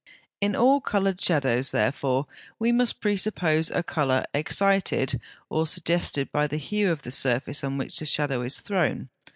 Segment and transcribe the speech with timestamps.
[0.41, 2.25] In all coloured shadows, therefore,
[2.57, 7.77] we must presuppose a colour excited or suggested by the hue of the surface on
[7.77, 9.09] which the shadow is thrown.